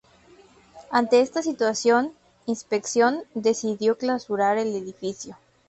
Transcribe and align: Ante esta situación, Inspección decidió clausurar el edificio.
Ante 0.89 1.21
esta 1.21 1.43
situación, 1.43 2.11
Inspección 2.47 3.19
decidió 3.35 3.99
clausurar 3.99 4.57
el 4.57 4.75
edificio. 4.75 5.37